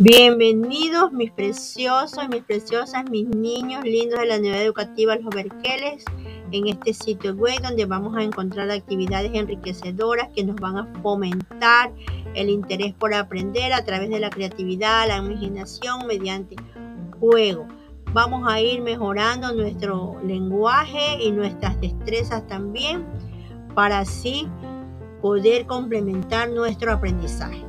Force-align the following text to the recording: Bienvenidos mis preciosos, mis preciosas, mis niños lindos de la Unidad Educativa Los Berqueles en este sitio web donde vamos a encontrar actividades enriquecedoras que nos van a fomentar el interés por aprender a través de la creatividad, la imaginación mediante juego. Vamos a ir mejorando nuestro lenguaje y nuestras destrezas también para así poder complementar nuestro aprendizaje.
Bienvenidos 0.00 1.10
mis 1.10 1.32
preciosos, 1.32 2.28
mis 2.28 2.44
preciosas, 2.44 3.10
mis 3.10 3.26
niños 3.26 3.82
lindos 3.82 4.20
de 4.20 4.26
la 4.26 4.36
Unidad 4.36 4.62
Educativa 4.62 5.16
Los 5.16 5.34
Berqueles 5.34 6.04
en 6.52 6.68
este 6.68 6.94
sitio 6.94 7.34
web 7.34 7.60
donde 7.62 7.84
vamos 7.84 8.16
a 8.16 8.22
encontrar 8.22 8.70
actividades 8.70 9.32
enriquecedoras 9.34 10.28
que 10.36 10.44
nos 10.44 10.54
van 10.54 10.78
a 10.78 10.86
fomentar 11.02 11.90
el 12.34 12.48
interés 12.48 12.94
por 12.94 13.12
aprender 13.12 13.72
a 13.72 13.84
través 13.84 14.08
de 14.10 14.20
la 14.20 14.30
creatividad, 14.30 15.08
la 15.08 15.16
imaginación 15.16 16.06
mediante 16.06 16.54
juego. 17.18 17.66
Vamos 18.12 18.46
a 18.46 18.60
ir 18.60 18.80
mejorando 18.82 19.52
nuestro 19.52 20.16
lenguaje 20.24 21.20
y 21.20 21.32
nuestras 21.32 21.80
destrezas 21.80 22.46
también 22.46 23.04
para 23.74 23.98
así 23.98 24.46
poder 25.20 25.66
complementar 25.66 26.50
nuestro 26.50 26.92
aprendizaje. 26.92 27.67